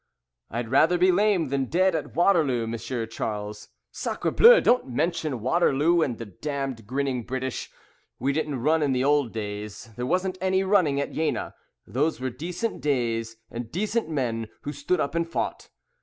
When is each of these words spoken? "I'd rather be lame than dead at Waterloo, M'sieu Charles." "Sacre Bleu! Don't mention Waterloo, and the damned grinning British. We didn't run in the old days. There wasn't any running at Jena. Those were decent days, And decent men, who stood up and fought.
"I'd 0.49 0.69
rather 0.69 0.97
be 0.97 1.11
lame 1.11 1.49
than 1.49 1.65
dead 1.65 1.93
at 1.93 2.15
Waterloo, 2.15 2.65
M'sieu 2.65 3.05
Charles." 3.05 3.67
"Sacre 3.91 4.31
Bleu! 4.31 4.59
Don't 4.59 4.87
mention 4.89 5.41
Waterloo, 5.41 6.01
and 6.01 6.17
the 6.17 6.25
damned 6.25 6.87
grinning 6.87 7.21
British. 7.21 7.69
We 8.17 8.33
didn't 8.33 8.63
run 8.63 8.81
in 8.81 8.93
the 8.93 9.03
old 9.03 9.31
days. 9.31 9.91
There 9.97 10.07
wasn't 10.07 10.39
any 10.41 10.63
running 10.63 10.99
at 10.99 11.11
Jena. 11.11 11.53
Those 11.85 12.19
were 12.19 12.31
decent 12.31 12.81
days, 12.81 13.35
And 13.51 13.71
decent 13.71 14.09
men, 14.09 14.47
who 14.63 14.73
stood 14.73 14.99
up 14.99 15.13
and 15.13 15.29
fought. 15.29 15.69